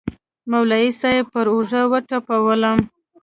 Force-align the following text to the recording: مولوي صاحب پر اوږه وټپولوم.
مولوي 0.51 0.89
صاحب 1.01 1.25
پر 1.33 1.45
اوږه 1.53 1.81
وټپولوم. 1.91 2.79